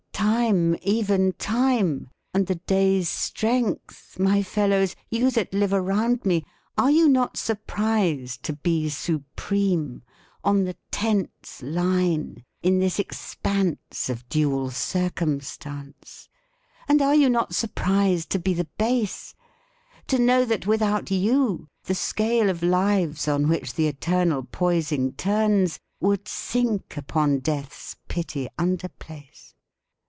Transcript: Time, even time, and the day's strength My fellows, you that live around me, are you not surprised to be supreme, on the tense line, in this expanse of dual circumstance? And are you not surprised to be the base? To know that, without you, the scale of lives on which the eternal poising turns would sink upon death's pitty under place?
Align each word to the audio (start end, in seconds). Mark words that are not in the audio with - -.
Time, 0.23 0.75
even 0.83 1.33
time, 1.33 2.07
and 2.33 2.45
the 2.45 2.53
day's 2.55 3.09
strength 3.09 4.19
My 4.19 4.43
fellows, 4.43 4.95
you 5.09 5.31
that 5.31 5.51
live 5.53 5.73
around 5.73 6.25
me, 6.25 6.45
are 6.77 6.91
you 6.91 7.09
not 7.09 7.37
surprised 7.37 8.43
to 8.43 8.53
be 8.53 8.87
supreme, 8.89 10.03
on 10.43 10.63
the 10.63 10.75
tense 10.91 11.63
line, 11.63 12.43
in 12.61 12.77
this 12.79 12.99
expanse 12.99 14.09
of 14.09 14.27
dual 14.29 14.69
circumstance? 14.69 16.29
And 16.87 17.01
are 17.01 17.15
you 17.15 17.29
not 17.29 17.55
surprised 17.55 18.29
to 18.31 18.39
be 18.39 18.53
the 18.53 18.67
base? 18.77 19.33
To 20.07 20.19
know 20.19 20.45
that, 20.45 20.67
without 20.67 21.09
you, 21.09 21.67
the 21.85 21.95
scale 21.95 22.49
of 22.51 22.61
lives 22.61 23.27
on 23.27 23.47
which 23.47 23.73
the 23.73 23.87
eternal 23.87 24.43
poising 24.43 25.13
turns 25.13 25.79
would 25.99 26.27
sink 26.27 26.95
upon 26.95 27.39
death's 27.39 27.95
pitty 28.07 28.47
under 28.59 28.87
place? 28.87 29.55